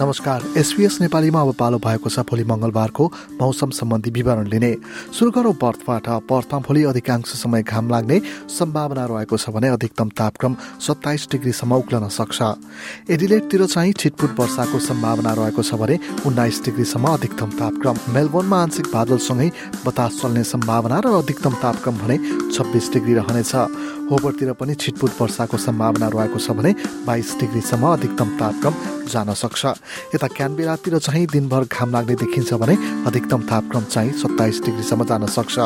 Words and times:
नमस्कार 0.00 0.42
एसपीएस 0.58 0.96
नेपालीमा 1.00 1.40
अब 1.40 1.52
पालो 1.54 1.78
भएको 1.78 2.08
छ 2.08 2.24
भोलि 2.24 2.44
मङ्गलबारको 2.48 3.06
मौसम 3.40 3.70
सम्बन्धी 3.70 4.10
विवरण 4.10 4.46
लिने। 4.48 4.72
सुरु 5.12 5.30
गरौँ 5.30 5.52
पर्थबाट 5.60 6.08
पर्थमा 6.24 6.58
भोलि 6.64 6.84
अधिकांश 6.88 7.32
समय 7.36 7.62
घाम 7.62 7.90
लाग्ने 7.90 8.20
सम्भावना 8.48 9.04
रहेको 9.04 9.36
छ 9.36 9.50
भने 9.52 9.68
अधिकतम 9.68 10.08
तापक्रम 10.16 10.56
सत्ताइस 10.80 11.28
डिग्रीसम्म 11.32 11.76
उक्लन 11.76 12.08
सक्छ। 12.08 12.40
एडिलेटतिर 13.12 13.66
चाहिँ 13.66 13.92
छिटपुट 13.92 14.40
वर्षाको 14.40 14.78
सम्भावना 14.80 15.32
रहेको 15.36 15.62
छ 15.62 15.76
भने 15.76 15.98
उन्नाइस 16.24 16.64
डिग्रीसम्म 16.64 17.12
अधिकतम 17.12 17.50
तापक्रम। 17.60 17.96
मेलबोर्नमा 18.16 18.62
आंशिक 18.62 18.86
बादलसँगै 18.96 19.50
बतास 19.84 20.20
चल्ने 20.22 20.44
सम्भावना 20.48 21.00
र 21.04 21.12
अधिकतम 21.20 21.60
तापक्रम 21.60 22.00
भने 22.00 22.16
छब्बिस 22.56 22.92
डिग्री 22.92 23.20
रहनेछ। 23.20 23.52
होबरतिर 24.10 24.52
पनि 24.58 24.74
छिटपुट 24.74 25.10
वर्षाको 25.20 25.56
सम्भावना 25.56 26.08
रहेको 26.10 26.38
छ 26.38 26.50
भने 26.58 26.74
बाइस 27.06 27.28
डिग्रीसम्म 27.40 27.86
अधिकतम 27.88 28.28
तापक्रम 28.38 28.74
जान 29.06 29.32
सक्छ। 29.34 29.64
यता 30.14 30.26
क्यानबेरातिर 30.28 30.98
चाहिँ 30.98 31.26
दिनभर 31.26 31.64
घाम 31.66 31.90
लाग्ने 31.92 32.14
देखिन्छ 32.14 32.52
भने 32.54 32.74
अधिकतम 33.06 33.40
तापक्रम 33.46 33.84
चाहिँ 33.86 34.12
सत्ताइस 34.18 34.60
डिग्रीसम्म 34.64 35.04
जान 35.04 35.26
सक्छ। 35.28 35.58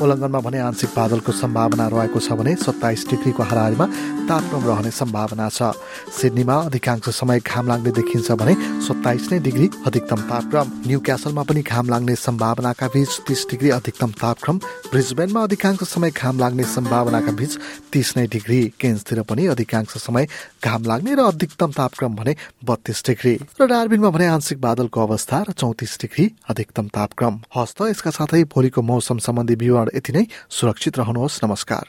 उल्लङ्घनमा 0.00 0.40
भने 0.40 0.58
आंशिक 0.68 0.90
बादलको 0.96 1.32
सम्भावना 1.32 1.88
रहेको 1.88 2.20
छ 2.20 2.32
भने 2.36 2.54
सत्ताइस 2.58 3.06
डिग्रीको 3.10 3.42
हाराहारीमा 3.42 3.86
तापक्रम 4.28 4.62
रहने 4.68 4.90
सम्भावना 4.92 5.48
छ। 5.48 5.72
सिडनीमा 6.12 6.56
अधिकांश 6.68 7.08
समय 7.08 7.40
घाम 7.40 7.68
लाग्ने 7.68 7.90
देखिन्छ 7.98 8.30
भने 8.36 8.54
सत्ताइस 8.84 9.32
नै 9.32 9.38
डिग्री 9.40 9.68
अधिकतम 9.86 10.20
तापक्रम। 10.28 10.66
न्यू 10.86 11.00
क्यासलमा 11.00 11.42
पनि 11.48 11.62
घाम 11.62 11.88
लाग्ने 11.88 12.14
सम्भावनाका 12.18 12.86
बीच 12.88 13.10
तिस 13.28 13.46
डिग्री 13.50 13.70
अधिकतम 13.70 14.10
तापक्रम। 14.20 14.56
ब्रिजबेनमा 14.92 15.42
अधिकांश 15.42 15.82
समय 15.88 16.10
घाम 16.10 16.38
लाग्ने 16.38 16.64
सम्भावनाका 16.68 17.32
बीच 17.32 17.58
तिस 17.92 18.16
नै 18.16 18.26
डिग्री 18.26 18.72
केन्सतिर 18.80 19.22
पनि 19.22 19.46
अधिकांश 19.46 19.88
समय 19.88 20.26
घाम 20.64 20.82
लाग्ने 20.84 21.14
र 21.14 21.18
अधिकतम 21.18 21.70
तापक्रम 21.72 22.14
भने 22.14 22.36
बत्तीस 22.64 23.02
डिग्री। 23.06 23.34
र 23.60 23.66
डार्बिनमा 23.66 24.10
भने 24.10 24.26
आंशिक 24.26 24.60
बादलको 24.60 25.02
अवस्था 25.02 25.44
र 25.48 25.52
चौतिस 25.52 25.98
डिग्री 26.00 26.30
अधिकतम 26.50 26.88
तापक्रम। 26.88 27.40
हस्त 27.56 27.82
यसका 27.82 28.10
साथै 28.10 28.44
भोलिको 28.44 28.82
मौसम 28.82 29.18
सम्बन्धी 29.18 29.54
विवरण 29.54 29.88
यति 29.94 30.12
नै। 30.12 30.26
सुरक्षित 30.50 30.98
रहनुहोस् 30.98 31.44
नमस्कार। 31.44 31.84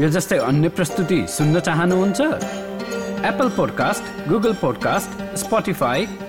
यो 0.00 0.08
जस्तै 0.08 0.38
अन्य 0.38 0.68
प्रस्तुति 0.68 1.26
सुन्न 1.28 1.60
चाहनुहुन्छ? 1.60 2.20
Apple 3.18 3.48
podcast 3.48 4.28
Google 4.28 4.54
podcast 4.54 5.10